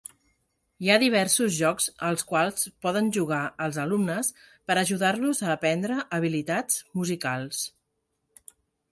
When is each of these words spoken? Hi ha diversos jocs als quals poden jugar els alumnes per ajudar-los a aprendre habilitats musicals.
Hi 0.83 0.87
ha 0.91 0.95
diversos 1.01 1.51
jocs 1.57 1.85
als 2.07 2.23
quals 2.31 2.63
poden 2.85 3.11
jugar 3.17 3.41
els 3.65 3.77
alumnes 3.83 4.31
per 4.71 4.77
ajudar-los 4.83 5.43
a 5.45 5.51
aprendre 5.57 5.99
habilitats 6.17 6.79
musicals. 7.01 7.61